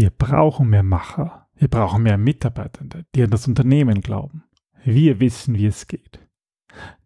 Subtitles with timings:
[0.00, 1.46] Wir brauchen mehr Macher.
[1.56, 4.44] Wir brauchen mehr Mitarbeitende, die an das Unternehmen glauben.
[4.82, 6.26] Wir wissen, wie es geht.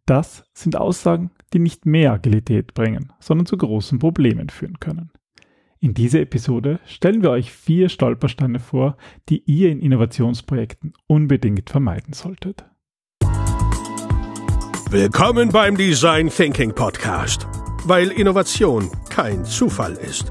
[0.06, 5.10] Das sind Aussagen, die nicht mehr Agilität bringen, sondern zu großen Problemen führen können.
[5.80, 8.96] In dieser Episode stellen wir euch vier Stolpersteine vor,
[9.28, 12.64] die ihr in Innovationsprojekten unbedingt vermeiden solltet.
[14.90, 17.48] Willkommen beim Design Thinking Podcast,
[17.86, 20.30] weil Innovation kein Zufall ist.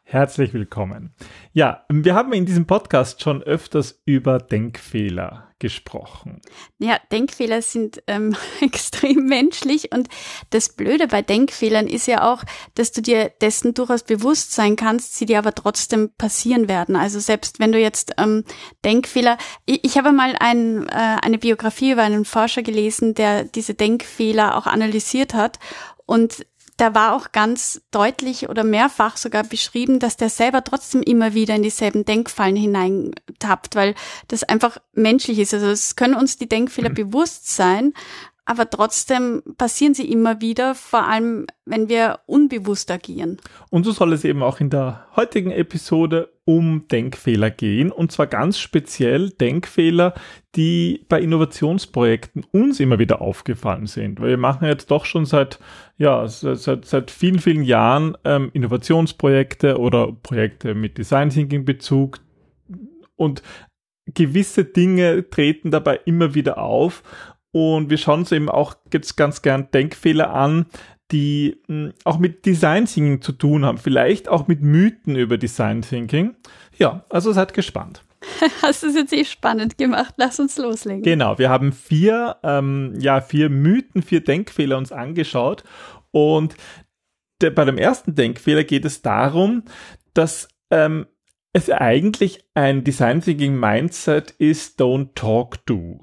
[0.11, 1.15] Herzlich willkommen.
[1.53, 6.41] Ja, wir haben in diesem Podcast schon öfters über Denkfehler gesprochen.
[6.79, 10.09] Ja, Denkfehler sind ähm, extrem menschlich und
[10.49, 12.43] das Blöde bei Denkfehlern ist ja auch,
[12.75, 16.97] dass du dir dessen durchaus bewusst sein kannst, sie dir aber trotzdem passieren werden.
[16.97, 18.43] Also selbst wenn du jetzt ähm,
[18.83, 23.75] Denkfehler, ich, ich habe mal ein, äh, eine Biografie über einen Forscher gelesen, der diese
[23.75, 25.57] Denkfehler auch analysiert hat
[26.05, 26.45] und
[26.81, 31.53] da war auch ganz deutlich oder mehrfach sogar beschrieben, dass der selber trotzdem immer wieder
[31.53, 33.93] in dieselben Denkfallen hineintappt, weil
[34.29, 35.53] das einfach menschlich ist.
[35.53, 36.95] Also es können uns die Denkfehler mhm.
[36.95, 37.93] bewusst sein,
[38.45, 43.37] aber trotzdem passieren sie immer wieder, vor allem wenn wir unbewusst agieren.
[43.69, 47.91] Und so soll es eben auch in der heutigen Episode um Denkfehler gehen.
[47.91, 50.15] Und zwar ganz speziell Denkfehler,
[50.55, 55.59] die bei Innovationsprojekten uns immer wieder aufgefallen sind, weil wir machen jetzt doch schon seit
[55.97, 62.19] ja seit, seit vielen vielen Jahren ähm, Innovationsprojekte oder Projekte mit Design Thinking Bezug.
[63.15, 63.43] Und
[64.07, 67.03] gewisse Dinge treten dabei immer wieder auf
[67.51, 70.67] und wir schauen uns eben auch jetzt ganz gern Denkfehler an,
[71.11, 75.37] die mh, hm, auch mit Design Thinking zu tun haben, vielleicht auch mit Mythen über
[75.37, 76.35] Design Thinking.
[76.77, 78.03] Ja, also seid gespannt.
[78.61, 80.13] Hast du es jetzt eh spannend gemacht?
[80.17, 81.03] Lass uns loslegen.
[81.03, 85.63] Genau, wir haben vier, ähm, ja, vier Mythen, vier Denkfehler uns angeschaut
[86.11, 86.55] und
[87.41, 89.63] der, bei dem ersten Denkfehler geht es darum,
[90.13, 91.07] dass ähm,
[91.53, 95.99] es eigentlich ein Design Thinking Mindset ist, don't talk, do.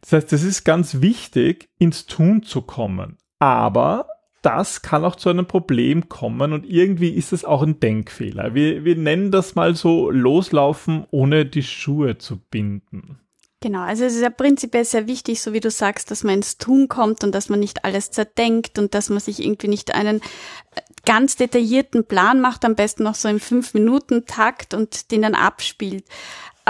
[0.00, 3.18] Das heißt, es ist ganz wichtig, ins Tun zu kommen.
[3.38, 4.06] Aber
[4.42, 8.54] das kann auch zu einem Problem kommen und irgendwie ist es auch ein Denkfehler.
[8.54, 13.20] Wir, wir nennen das mal so loslaufen, ohne die Schuhe zu binden.
[13.62, 16.56] Genau, also es ist ja prinzipiell sehr wichtig, so wie du sagst, dass man ins
[16.56, 20.20] Tun kommt und dass man nicht alles zerdenkt und dass man sich irgendwie nicht einen
[20.20, 26.06] äh, ganz detaillierten Plan macht, am besten noch so im Fünf-Minuten-Takt und den dann abspielt.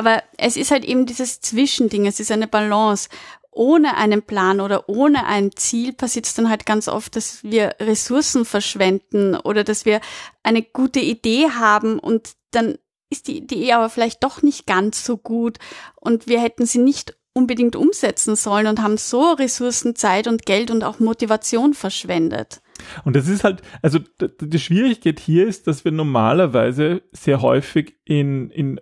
[0.00, 3.10] Aber es ist halt eben dieses Zwischending, es ist eine Balance.
[3.50, 7.74] Ohne einen Plan oder ohne ein Ziel passiert es dann halt ganz oft, dass wir
[7.80, 10.00] Ressourcen verschwenden oder dass wir
[10.42, 12.78] eine gute Idee haben und dann
[13.10, 15.58] ist die Idee aber vielleicht doch nicht ganz so gut
[15.96, 20.70] und wir hätten sie nicht unbedingt umsetzen sollen und haben so Ressourcen, Zeit und Geld
[20.70, 22.62] und auch Motivation verschwendet.
[23.04, 23.98] Und das ist halt, also
[24.40, 28.80] die Schwierigkeit hier ist, dass wir normalerweise sehr häufig in, in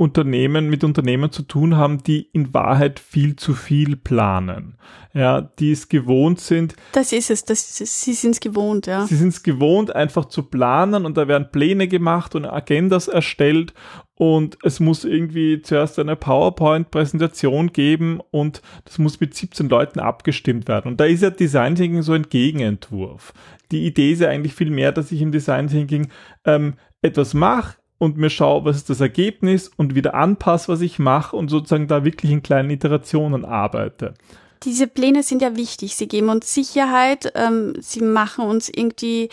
[0.00, 4.78] Unternehmen mit Unternehmen zu tun haben, die in Wahrheit viel zu viel planen.
[5.12, 6.74] Ja, die es gewohnt sind.
[6.92, 8.00] Das ist es, das ist es.
[8.00, 9.06] sie sind es gewohnt, ja.
[9.06, 13.74] Sie sind es gewohnt, einfach zu planen und da werden Pläne gemacht und Agendas erstellt
[14.14, 20.66] und es muss irgendwie zuerst eine PowerPoint-Präsentation geben und das muss mit 17 Leuten abgestimmt
[20.66, 20.92] werden.
[20.92, 23.34] Und da ist ja Design Thinking so ein Gegenentwurf.
[23.70, 26.08] Die Idee ist ja eigentlich viel mehr, dass ich im Design Thinking
[26.46, 30.98] ähm, etwas mache, und mir schaue, was ist das Ergebnis und wieder anpasse, was ich
[30.98, 34.14] mache und sozusagen da wirklich in kleinen Iterationen arbeite.
[34.62, 35.96] Diese Pläne sind ja wichtig.
[35.96, 39.28] Sie geben uns Sicherheit, ähm, sie machen uns irgendwie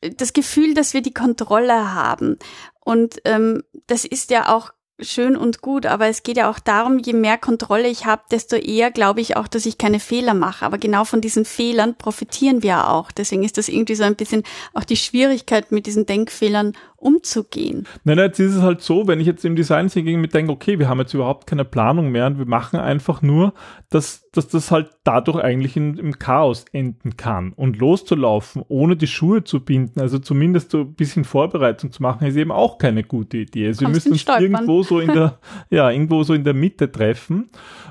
[0.00, 2.38] das Gefühl, dass wir die Kontrolle haben.
[2.78, 4.72] Und ähm, das ist ja auch
[5.02, 8.56] schön und gut, aber es geht ja auch darum, je mehr Kontrolle ich habe, desto
[8.56, 10.64] eher glaube ich auch, dass ich keine Fehler mache.
[10.64, 13.10] Aber genau von diesen Fehlern profitieren wir auch.
[13.10, 14.42] Deswegen ist das irgendwie so ein bisschen
[14.74, 17.86] auch die Schwierigkeit, mit diesen Denkfehlern umzugehen.
[18.04, 20.52] Nein, nein, jetzt ist es halt so, wenn ich jetzt im Design Thinking mit denke,
[20.52, 23.54] okay, wir haben jetzt überhaupt keine Planung mehr und wir machen einfach nur,
[23.88, 27.52] dass, dass das halt dadurch eigentlich in, im Chaos enden kann.
[27.54, 32.26] Und loszulaufen, ohne die Schuhe zu binden, also zumindest so ein bisschen Vorbereitung zu machen,
[32.26, 33.68] ist eben auch keine gute Idee.
[33.68, 35.38] Also wir müssen uns irgendwo so in der,
[35.70, 37.48] ja, irgendwo so in der Mitte treffen.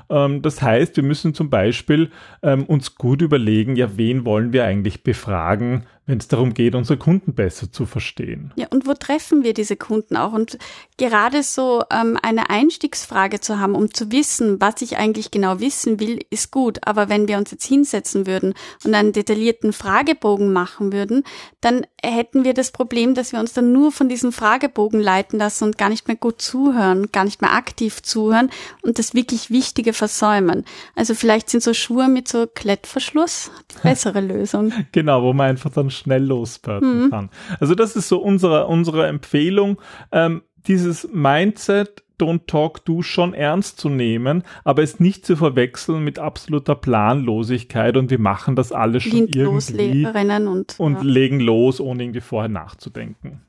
[0.08, 2.10] Ähm, das heißt, wir müssen zum Beispiel
[2.42, 6.98] ähm, uns gut überlegen, ja, wen wollen wir eigentlich befragen, wenn es darum geht, unsere
[6.98, 8.52] Kunden besser zu verstehen.
[8.56, 10.32] Ja, und wo treffen wir diese Kunden auch?
[10.32, 10.58] Und
[10.96, 16.00] gerade so ähm, eine Einstiegsfrage zu haben, um zu wissen, was ich eigentlich genau wissen
[16.00, 16.78] will, ist gut.
[16.86, 18.54] Aber wenn wir uns jetzt hinsetzen würden
[18.84, 21.22] und einen detaillierten Fragebogen machen würden,
[21.60, 25.64] dann hätten wir das Problem, dass wir uns dann nur von diesem Fragebogen leiten lassen
[25.64, 28.50] und gar nicht mehr gut zuhören, gar nicht mehr aktiv zuhören
[28.82, 30.64] und das wirklich Wichtige versäumen.
[30.96, 34.72] Also vielleicht sind so Schuhe mit so Klettverschluss die bessere Lösung.
[34.92, 37.10] Genau, wo man einfach dann schnell losbörden mhm.
[37.10, 37.30] kann.
[37.60, 39.80] Also das ist so unsere, unsere Empfehlung,
[40.12, 46.04] ähm, dieses Mindset Don't Talk Do schon ernst zu nehmen, aber es nicht zu verwechseln
[46.04, 50.06] mit absoluter Planlosigkeit und wir machen das alles schon Blind irgendwie
[50.46, 51.02] und, und ja.
[51.02, 53.42] legen los, ohne irgendwie vorher nachzudenken.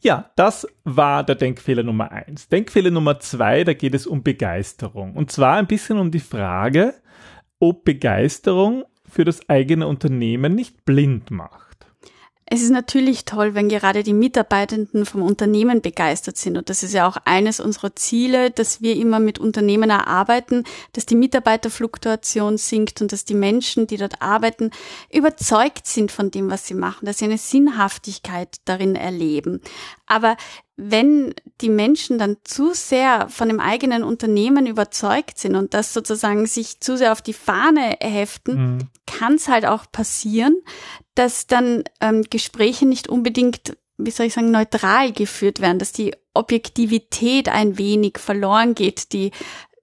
[0.00, 2.48] Ja, das war der Denkfehler Nummer eins.
[2.48, 5.14] Denkfehler Nummer zwei, da geht es um Begeisterung.
[5.14, 6.94] Und zwar ein bisschen um die Frage,
[7.60, 8.82] ob Begeisterung
[9.12, 11.62] für das eigene Unternehmen nicht blind macht.
[12.54, 16.58] Es ist natürlich toll, wenn gerade die Mitarbeitenden vom Unternehmen begeistert sind.
[16.58, 21.06] Und das ist ja auch eines unserer Ziele, dass wir immer mit Unternehmen erarbeiten, dass
[21.06, 24.70] die Mitarbeiterfluktuation sinkt und dass die Menschen, die dort arbeiten,
[25.10, 29.62] überzeugt sind von dem, was sie machen, dass sie eine Sinnhaftigkeit darin erleben.
[30.06, 30.36] Aber
[30.76, 36.46] wenn die Menschen dann zu sehr von dem eigenen Unternehmen überzeugt sind und das sozusagen
[36.46, 38.78] sich zu sehr auf die Fahne heften, mhm.
[39.06, 40.56] kann es halt auch passieren,
[41.14, 46.14] dass dann ähm, Gespräche nicht unbedingt, wie soll ich sagen, neutral geführt werden, dass die
[46.34, 49.30] Objektivität ein wenig verloren geht, die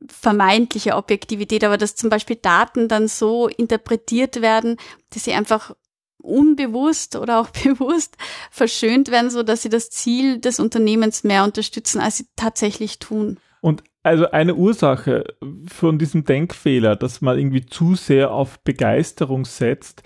[0.08, 4.78] vermeintliche Objektivität, aber dass zum Beispiel Daten dann so interpretiert werden,
[5.12, 5.76] dass sie einfach
[6.22, 8.18] unbewusst oder auch bewusst
[8.52, 13.38] verschönt werden, so dass sie das Ziel des Unternehmens mehr unterstützen, als sie tatsächlich tun.
[13.62, 15.36] Und also eine Ursache
[15.68, 20.04] von diesem Denkfehler, dass man irgendwie zu sehr auf Begeisterung setzt,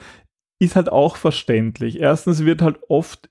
[0.60, 2.00] ist halt auch verständlich.
[2.00, 3.30] Erstens wird halt oft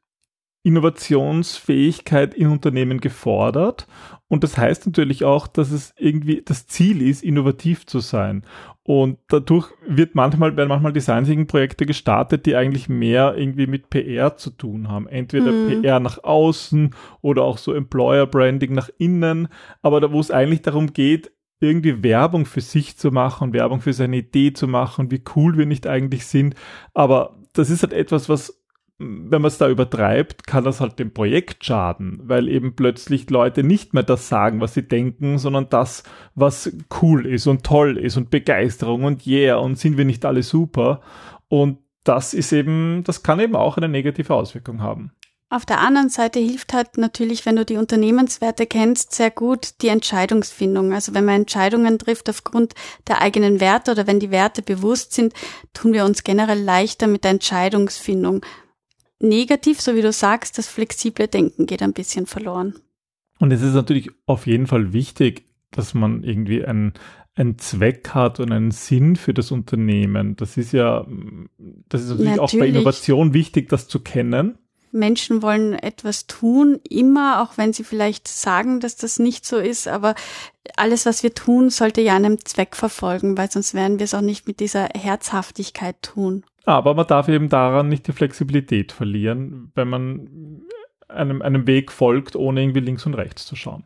[0.65, 3.87] Innovationsfähigkeit in Unternehmen gefordert.
[4.29, 8.45] Und das heißt natürlich auch, dass es irgendwie das Ziel ist, innovativ zu sein.
[8.85, 13.91] Und dadurch wird manchmal, werden manchmal Design Thinking Projekte gestartet, die eigentlich mehr irgendwie mit
[13.91, 15.07] PR zu tun haben.
[15.07, 15.83] Entweder mhm.
[15.83, 19.49] PR nach außen oder auch so Employer Branding nach innen.
[19.83, 23.93] Aber da, wo es eigentlich darum geht, irgendwie Werbung für sich zu machen, Werbung für
[23.93, 26.55] seine Idee zu machen, wie cool wir nicht eigentlich sind.
[26.95, 28.62] Aber das ist halt etwas, was
[29.03, 33.63] wenn man es da übertreibt, kann das halt dem Projekt schaden, weil eben plötzlich Leute
[33.63, 36.05] nicht mehr das sagen, was sie denken, sondern das,
[36.35, 36.73] was
[37.03, 41.01] cool ist und toll ist und Begeisterung und yeah und sind wir nicht alle super.
[41.49, 45.13] Und das ist eben, das kann eben auch eine negative Auswirkung haben.
[45.53, 49.89] Auf der anderen Seite hilft halt natürlich, wenn du die Unternehmenswerte kennst, sehr gut die
[49.89, 50.95] Entscheidungsfindung.
[50.95, 52.75] Also wenn man Entscheidungen trifft aufgrund
[53.07, 55.35] der eigenen Werte oder wenn die Werte bewusst sind,
[55.75, 58.41] tun wir uns generell leichter mit der Entscheidungsfindung.
[59.23, 62.75] Negativ, so wie du sagst, das flexible Denken geht ein bisschen verloren.
[63.39, 66.93] Und es ist natürlich auf jeden Fall wichtig, dass man irgendwie einen,
[67.35, 70.37] einen Zweck hat und einen Sinn für das Unternehmen.
[70.37, 71.07] Das ist ja,
[71.89, 72.41] das ist natürlich, natürlich.
[72.41, 74.59] auch bei Innovation wichtig, das zu kennen.
[74.93, 79.89] Menschen wollen etwas tun, immer, auch wenn sie vielleicht sagen, dass das nicht so ist,
[79.89, 80.15] aber
[80.77, 84.21] alles, was wir tun, sollte ja einen Zweck verfolgen, weil sonst werden wir es auch
[84.21, 86.45] nicht mit dieser Herzhaftigkeit tun.
[86.65, 90.63] Aber man darf eben daran nicht die Flexibilität verlieren, wenn man
[91.09, 93.85] einem, einem Weg folgt, ohne irgendwie links und rechts zu schauen.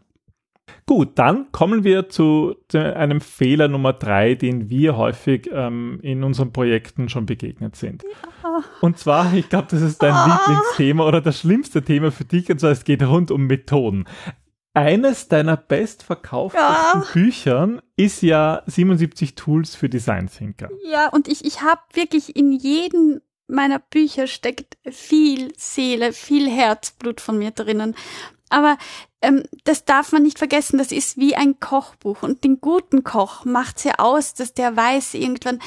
[0.84, 6.52] Gut, dann kommen wir zu einem Fehler Nummer drei, den wir häufig ähm, in unseren
[6.52, 8.04] Projekten schon begegnet sind.
[8.04, 8.62] Ja.
[8.80, 10.40] Und zwar, ich glaube, das ist dein ah.
[10.46, 14.04] Lieblingsthema oder das schlimmste Thema für dich, und zwar es geht rund um Methoden.
[14.76, 17.06] Eines deiner bestverkauftesten ja.
[17.14, 20.68] Büchern ist ja 77 Tools für Design Thinker.
[20.84, 27.22] Ja, und ich, ich habe wirklich in jedem meiner Bücher steckt viel Seele, viel Herzblut
[27.22, 27.96] von mir drinnen.
[28.50, 28.76] Aber
[29.22, 32.22] ähm, das darf man nicht vergessen, das ist wie ein Kochbuch.
[32.22, 35.58] Und den guten Koch macht's ja aus, dass der weiß irgendwann,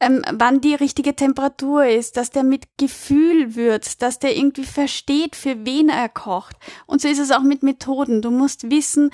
[0.00, 5.36] ähm, wann die richtige Temperatur ist, dass der mit Gefühl wird, dass der irgendwie versteht,
[5.36, 6.56] für wen er kocht.
[6.86, 8.22] Und so ist es auch mit Methoden.
[8.22, 9.10] Du musst wissen,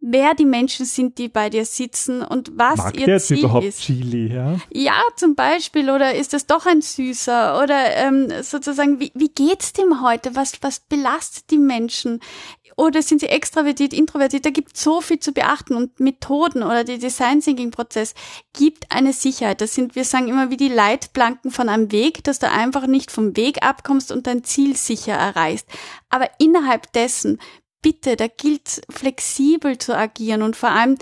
[0.00, 3.38] wer die Menschen sind, die bei dir sitzen und was Mag ihr der jetzt Ziel
[3.38, 3.80] überhaupt ist.
[3.80, 4.58] Chili, ja?
[4.72, 5.90] Ja, zum Beispiel.
[5.90, 7.62] Oder ist das doch ein Süßer?
[7.62, 10.34] Oder ähm, sozusagen, wie, wie geht's dem heute?
[10.34, 12.20] Was, was belastet die Menschen?
[12.76, 14.44] Oder sind sie extravertiert, introvertiert?
[14.44, 18.14] Da gibt so viel zu beachten und Methoden oder der Design Thinking Prozess
[18.52, 19.60] gibt eine Sicherheit.
[19.60, 23.10] Das sind, wir sagen immer wie die Leitplanken von einem Weg, dass du einfach nicht
[23.10, 25.68] vom Weg abkommst und dein Ziel sicher erreichst.
[26.08, 27.38] Aber innerhalb dessen,
[27.82, 30.96] bitte, da gilt flexibel zu agieren und vor allem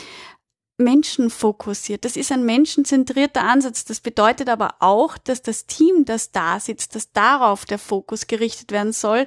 [0.76, 2.04] menschenfokussiert.
[2.04, 3.84] Das ist ein menschenzentrierter Ansatz.
[3.84, 8.72] Das bedeutet aber auch, dass das Team, das da sitzt, dass darauf der Fokus gerichtet
[8.72, 9.26] werden soll,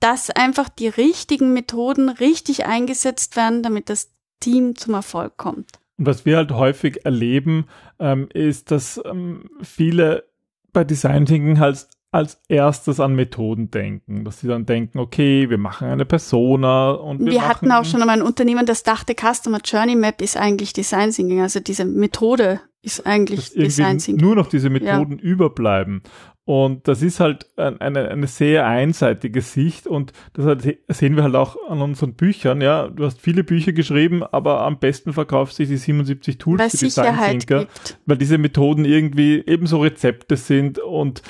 [0.00, 5.78] dass einfach die richtigen Methoden richtig eingesetzt werden, damit das Team zum Erfolg kommt.
[5.98, 7.66] Und was wir halt häufig erleben,
[7.98, 10.24] ähm, ist, dass ähm, viele
[10.72, 15.58] bei Design Thinking halt als erstes an Methoden denken, dass sie dann denken, okay, wir
[15.58, 19.60] machen eine Persona und wir, wir hatten auch schon einmal ein Unternehmen, das dachte, Customer
[19.64, 24.24] Journey Map ist eigentlich Design Thinking, also diese Methode ist eigentlich Design Thinking.
[24.24, 25.22] Nur noch diese Methoden ja.
[25.22, 26.02] überbleiben.
[26.50, 31.36] Und das ist halt eine, eine sehr einseitige Sicht und das halt, sehen wir halt
[31.36, 32.60] auch an unseren Büchern.
[32.60, 36.70] Ja, du hast viele Bücher geschrieben, aber am besten verkaufst sich die 77 Tools weil
[36.70, 37.66] für Design Thinker,
[38.06, 41.22] weil diese Methoden irgendwie ebenso Rezepte sind und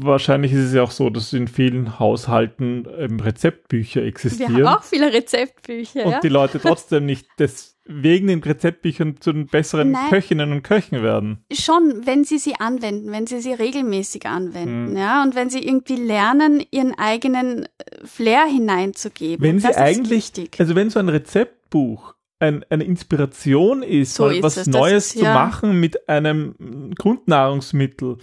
[0.00, 4.56] wahrscheinlich ist es ja auch so, dass in vielen Haushalten ähm, Rezeptbücher existieren.
[4.56, 6.04] Wir haben auch viele Rezeptbücher.
[6.04, 6.20] Und ja?
[6.20, 10.10] die Leute trotzdem nicht deswegen den Rezeptbüchern zu den besseren Nein.
[10.10, 11.44] Köchinnen und Köchen werden.
[11.52, 14.96] Schon, wenn sie sie anwenden, wenn sie sie regelmäßig anwenden, hm.
[14.96, 17.68] ja, und wenn sie irgendwie lernen, ihren eigenen äh,
[18.04, 19.44] Flair hineinzugeben.
[19.44, 24.56] Wenn sie eigentlich, also wenn so ein Rezeptbuch ein, eine Inspiration ist, so ist was
[24.56, 24.66] es.
[24.68, 25.34] Neues ist, zu ja.
[25.34, 28.18] machen mit einem Grundnahrungsmittel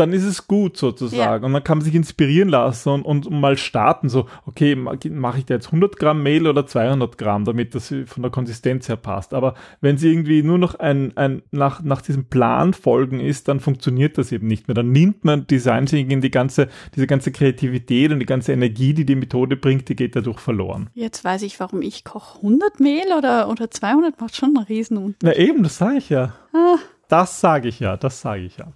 [0.00, 1.42] dann ist es gut sozusagen.
[1.42, 1.46] Ja.
[1.46, 5.44] Und dann kann man sich inspirieren lassen und, und mal starten, so, okay, mache ich
[5.44, 9.34] da jetzt 100 Gramm Mehl oder 200 Gramm, damit das von der Konsistenz her passt.
[9.34, 13.60] Aber wenn sie irgendwie nur noch ein, ein nach, nach diesem Plan folgen ist, dann
[13.60, 14.74] funktioniert das eben nicht mehr.
[14.74, 19.04] Dann nimmt man Design Thinking die ganze, diese ganze Kreativität und die ganze Energie, die
[19.04, 20.88] die Methode bringt, die geht dadurch verloren.
[20.94, 22.38] Jetzt weiß ich, warum ich koche.
[22.38, 25.22] 100 Mehl oder, oder 200 macht schon einen Riesenunterschied.
[25.22, 26.32] Na eben, das sage ich ja.
[26.54, 26.78] Ah.
[27.10, 28.72] Das sage ich ja, das sage ich ja.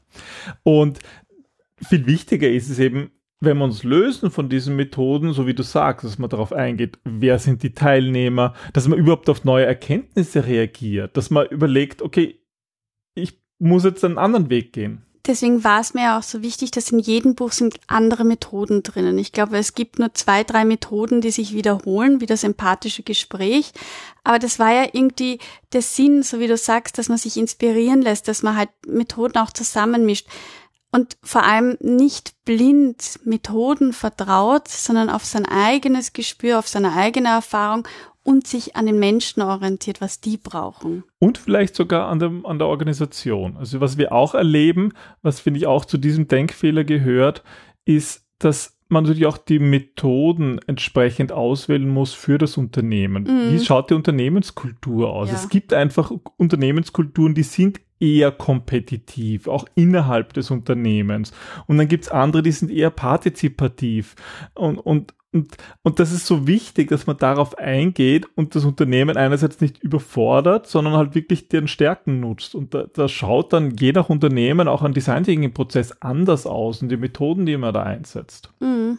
[0.65, 0.99] Und
[1.81, 5.63] viel wichtiger ist es eben, wenn wir uns lösen von diesen Methoden, so wie du
[5.63, 10.47] sagst, dass man darauf eingeht, wer sind die Teilnehmer, dass man überhaupt auf neue Erkenntnisse
[10.47, 12.41] reagiert, dass man überlegt, okay,
[13.15, 15.03] ich muss jetzt einen anderen Weg gehen.
[15.27, 18.83] Deswegen war es mir ja auch so wichtig, dass in jedem Buch sind andere Methoden
[18.83, 19.19] drinnen.
[19.19, 23.73] Ich glaube, es gibt nur zwei, drei Methoden, die sich wiederholen, wie das empathische Gespräch.
[24.23, 25.39] Aber das war ja irgendwie
[25.73, 29.39] der Sinn, so wie du sagst, dass man sich inspirieren lässt, dass man halt Methoden
[29.39, 30.27] auch zusammenmischt
[30.95, 37.31] und vor allem nicht blind Methoden vertraut, sondern auf sein eigenes Gespür, auf seine eigene
[37.31, 37.89] Erfahrung
[38.25, 41.05] und sich an den Menschen orientiert, was die brauchen.
[41.21, 43.57] Und vielleicht sogar an, dem, an der Organisation.
[43.57, 47.45] Also was wir auch erleben, was finde ich auch zu diesem Denkfehler gehört,
[47.85, 53.25] ist, dass man natürlich auch die Methoden entsprechend auswählen muss für das Unternehmen.
[53.25, 53.53] Mhm.
[53.53, 55.29] Wie schaut die Unternehmenskultur aus?
[55.29, 55.35] Ja.
[55.35, 61.33] Es gibt einfach Unternehmenskulturen, die sind eher kompetitiv, auch innerhalb des Unternehmens.
[61.67, 64.15] Und dann gibt's andere, die sind eher partizipativ.
[64.55, 69.17] Und, und, und, und das ist so wichtig, dass man darauf eingeht und das Unternehmen
[69.17, 72.55] einerseits nicht überfordert, sondern halt wirklich deren Stärken nutzt.
[72.55, 76.83] Und da, da schaut dann je nach Unternehmen auch ein Design Thinking Prozess anders aus
[76.83, 78.53] und die Methoden, die man da einsetzt.
[78.61, 78.99] Mhm.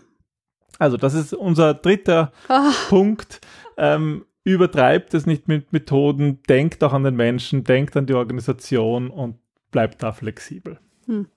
[0.77, 2.71] Also das ist unser dritter oh.
[2.89, 3.39] Punkt.
[3.77, 9.09] Ähm, übertreibt es nicht mit Methoden, denkt auch an den Menschen, denkt an die Organisation
[9.09, 9.37] und
[9.71, 10.79] bleibt da flexibel.
[11.07, 11.27] Hm.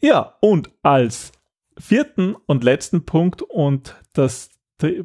[0.00, 1.32] Ja, und als
[1.78, 4.50] vierten und letzten Punkt und das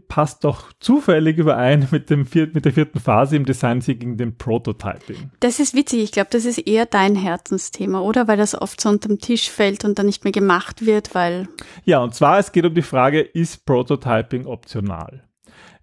[0.08, 4.36] passt doch zufällig überein mit, dem vier, mit der vierten Phase im Design Thinking, dem
[4.36, 5.32] Prototyping.
[5.40, 6.04] Das ist witzig.
[6.04, 8.28] Ich glaube, das ist eher dein Herzensthema, oder?
[8.28, 11.48] Weil das oft so unterm Tisch fällt und dann nicht mehr gemacht wird, weil.
[11.86, 15.24] Ja, und zwar, es geht um die Frage, ist Prototyping optional?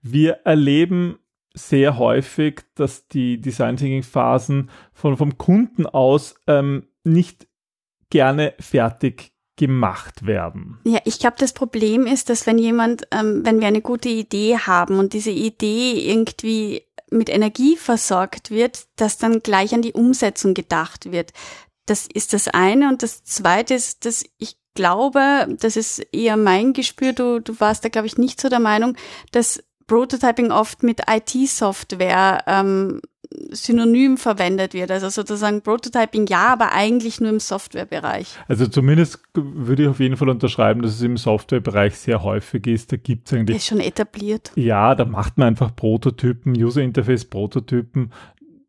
[0.02, 1.18] Wir erleben
[1.54, 7.46] sehr häufig, dass die Design Thinking Phasen von, vom Kunden aus ähm, nicht
[8.10, 10.78] gerne fertig gemacht werden.
[10.84, 14.58] Ja, ich glaube, das Problem ist, dass wenn jemand, ähm, wenn wir eine gute Idee
[14.58, 20.54] haben und diese Idee irgendwie mit Energie versorgt wird, dass dann gleich an die Umsetzung
[20.54, 21.32] gedacht wird.
[21.86, 22.88] Das ist das eine.
[22.88, 27.84] Und das zweite ist, dass ich glaube, das ist eher mein Gespür, du, du warst
[27.84, 28.96] da, glaube ich, nicht so der Meinung,
[29.32, 33.00] dass Prototyping oft mit IT-Software ähm,
[33.50, 34.90] synonym verwendet wird.
[34.90, 38.34] Also sozusagen Prototyping ja, aber eigentlich nur im Softwarebereich.
[38.48, 42.92] Also zumindest würde ich auf jeden Fall unterschreiben, dass es im Softwarebereich sehr häufig ist.
[42.92, 43.58] Da gibt es eigentlich.
[43.58, 44.52] Ist schon etabliert.
[44.56, 48.12] Ja, da macht man einfach Prototypen, User Interface Prototypen.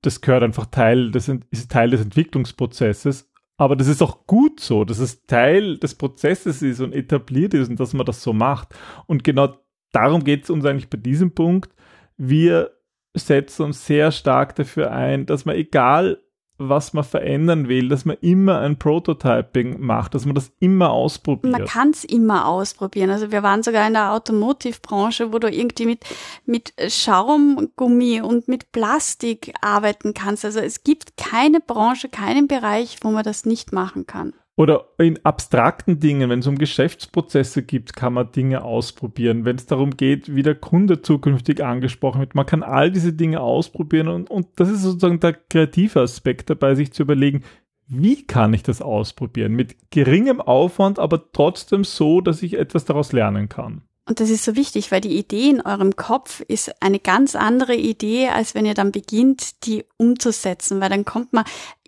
[0.02, 3.30] Das gehört einfach Teil, das ist Teil des Entwicklungsprozesses.
[3.60, 7.70] Aber das ist auch gut so, dass es Teil des Prozesses ist und etabliert ist
[7.70, 8.76] und dass man das so macht.
[9.08, 9.56] Und genau
[9.92, 11.74] darum geht es uns eigentlich bei diesem Punkt.
[12.18, 12.72] Wir
[13.14, 16.20] setzen uns sehr stark dafür ein, dass man egal
[16.58, 21.52] was man verändern will, dass man immer ein Prototyping macht, dass man das immer ausprobiert.
[21.52, 23.12] Man kann es immer ausprobieren.
[23.12, 26.04] Also wir waren sogar in der Automotive-Branche, wo du irgendwie mit,
[26.46, 30.46] mit Schaumgummi und mit Plastik arbeiten kannst.
[30.46, 34.34] Also es gibt keine Branche, keinen Bereich, wo man das nicht machen kann.
[34.58, 39.46] Oder in abstrakten Dingen, wenn es um Geschäftsprozesse gibt, kann man Dinge ausprobieren.
[39.46, 43.40] Wenn es darum geht, wie der Kunde zukünftig angesprochen wird, man kann all diese Dinge
[43.40, 47.44] ausprobieren und, und das ist sozusagen der kreative Aspekt dabei, sich zu überlegen,
[47.88, 49.54] wie kann ich das ausprobieren?
[49.54, 53.84] Mit geringem Aufwand, aber trotzdem so, dass ich etwas daraus lernen kann.
[54.08, 57.76] Und das ist so wichtig, weil die Idee in eurem Kopf ist eine ganz andere
[57.76, 61.44] Idee, als wenn ihr dann beginnt, die umzusetzen, weil dann kommt man,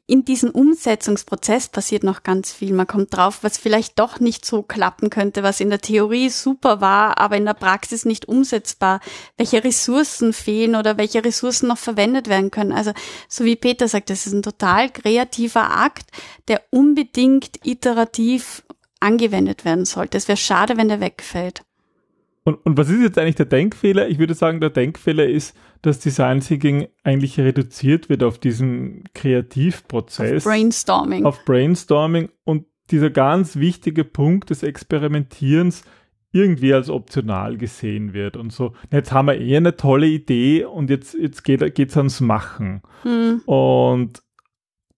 [0.09, 2.73] in diesem Umsetzungsprozess passiert noch ganz viel.
[2.73, 6.81] Man kommt drauf, was vielleicht doch nicht so klappen könnte, was in der Theorie super
[6.81, 9.01] war, aber in der Praxis nicht umsetzbar.
[9.37, 12.71] Welche Ressourcen fehlen oder welche Ressourcen noch verwendet werden können.
[12.71, 12.91] Also,
[13.27, 16.09] so wie Peter sagt, das ist ein total kreativer Akt,
[16.47, 18.63] der unbedingt iterativ
[18.99, 20.17] angewendet werden sollte.
[20.17, 21.61] Es wäre schade, wenn der wegfällt.
[22.43, 24.07] Und, und was ist jetzt eigentlich der Denkfehler?
[24.07, 30.45] Ich würde sagen, der Denkfehler ist, dass Design Thinking eigentlich reduziert wird auf diesen Kreativprozess.
[30.45, 31.25] Auf Brainstorming.
[31.25, 35.83] Auf Brainstorming und dieser ganz wichtige Punkt des Experimentierens
[36.31, 38.73] irgendwie als optional gesehen wird und so.
[38.91, 42.81] Jetzt haben wir eh eine tolle Idee und jetzt, jetzt geht es ans Machen.
[43.03, 43.41] Hm.
[43.45, 44.21] Und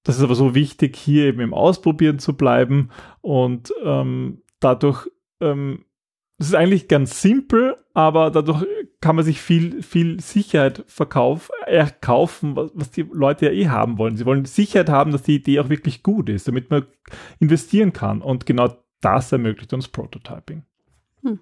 [0.03, 2.89] das ist aber so wichtig, hier eben im Ausprobieren zu bleiben
[3.21, 5.07] und ähm, dadurch
[5.39, 5.85] ähm,
[6.41, 8.65] das ist eigentlich ganz simpel, aber dadurch
[8.99, 14.17] kann man sich viel, viel Sicherheit verkauf, erkaufen, was, die Leute ja eh haben wollen.
[14.17, 16.87] Sie wollen Sicherheit haben, dass die Idee auch wirklich gut ist, damit man
[17.39, 18.23] investieren kann.
[18.23, 20.63] Und genau das ermöglicht uns Prototyping.
[21.21, 21.39] Hm.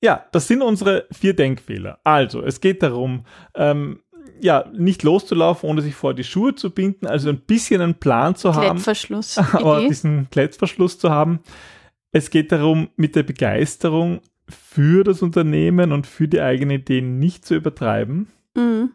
[0.00, 1.98] Ja, das sind unsere vier Denkfehler.
[2.04, 3.24] Also, es geht darum,
[3.56, 3.98] ähm,
[4.40, 8.36] ja, nicht loszulaufen, ohne sich vor die Schuhe zu binden, also ein bisschen einen Plan
[8.36, 8.76] zu haben.
[8.76, 9.38] Klettverschluss.
[9.54, 11.40] Aber diesen Klettverschluss zu haben
[12.12, 17.44] es geht darum, mit der Begeisterung für das Unternehmen und für die eigene Idee nicht
[17.44, 18.28] zu übertreiben.
[18.56, 18.90] Mhm.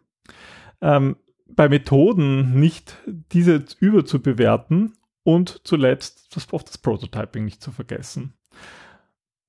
[0.81, 1.15] Ähm,
[1.48, 2.98] bei Methoden nicht
[3.31, 4.93] diese überzubewerten
[5.24, 8.34] und zuletzt das, das Prototyping nicht zu vergessen.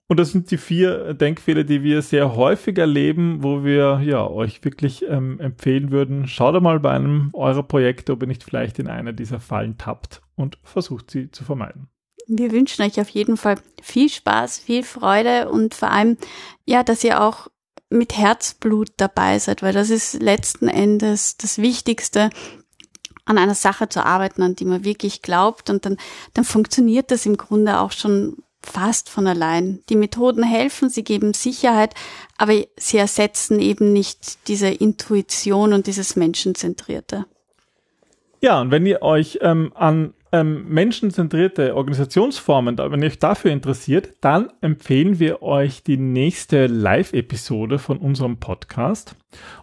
[0.09, 4.65] Und das sind die vier Denkfehler, die wir sehr häufig erleben, wo wir ja euch
[4.65, 8.87] wirklich ähm, empfehlen würden, schaut mal bei einem eurer Projekte, ob ihr nicht vielleicht in
[8.87, 11.89] einer dieser Fallen tappt und versucht sie zu vermeiden.
[12.27, 16.17] Wir wünschen euch auf jeden Fall viel Spaß, viel Freude und vor allem,
[16.65, 17.49] ja, dass ihr auch
[17.89, 22.31] mit Herzblut dabei seid, weil das ist letzten Endes das Wichtigste,
[23.25, 25.97] an einer Sache zu arbeiten, an die man wirklich glaubt und dann,
[26.35, 29.81] dann funktioniert das im Grunde auch schon fast von allein.
[29.89, 31.95] Die Methoden helfen, sie geben Sicherheit,
[32.39, 37.27] aber sie ersetzen eben nicht diese Intuition und dieses Menschenzentrierte.
[38.41, 44.11] Ja, und wenn ihr euch ähm, an ähm, menschenzentrierte Organisationsformen, wenn ihr euch dafür interessiert,
[44.21, 49.17] dann empfehlen wir euch die nächste Live-Episode von unserem Podcast.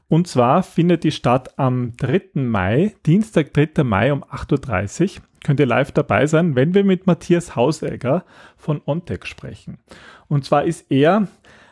[0.07, 2.41] Und zwar findet die statt am 3.
[2.41, 3.83] Mai, Dienstag, 3.
[3.83, 5.23] Mai um 8.30 Uhr.
[5.43, 8.23] Könnt ihr live dabei sein, wenn wir mit Matthias Hausegger
[8.55, 9.77] von OnTech sprechen.
[10.27, 11.27] Und zwar ist er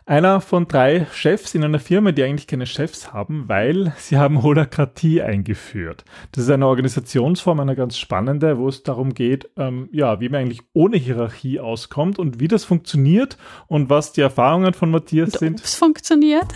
[0.06, 4.42] einer von drei Chefs in einer Firma, die eigentlich keine Chefs haben, weil sie haben
[4.42, 6.04] Holokratie eingeführt.
[6.32, 10.42] Das ist eine Organisationsform, eine ganz spannende, wo es darum geht, ähm, ja, wie man
[10.42, 13.38] eigentlich ohne Hierarchie auskommt und wie das funktioniert
[13.68, 15.62] und was die Erfahrungen von Matthias und sind.
[15.64, 16.48] Es funktioniert.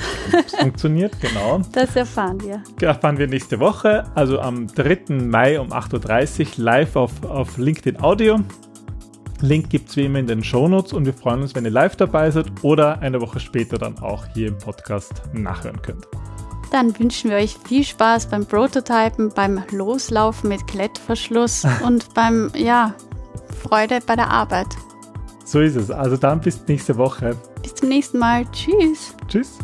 [0.46, 1.62] Es funktioniert, genau.
[1.72, 2.64] Das erfahren wir.
[2.88, 5.14] Erfahren wir nächste Woche, also am 3.
[5.14, 8.40] Mai um 8.30 Uhr live auf, auf LinkedIn Audio.
[9.46, 11.96] Link gibt es wie immer in den Shownotes und wir freuen uns, wenn ihr live
[11.96, 16.08] dabei seid oder eine Woche später dann auch hier im Podcast nachhören könnt.
[16.72, 22.94] Dann wünschen wir euch viel Spaß beim Prototypen, beim Loslaufen mit Klettverschluss und beim, ja,
[23.62, 24.68] Freude bei der Arbeit.
[25.46, 25.92] So ist es.
[25.92, 27.38] Also dann bis nächste Woche.
[27.62, 28.46] Bis zum nächsten Mal.
[28.52, 29.16] Tschüss.
[29.28, 29.60] Tschüss.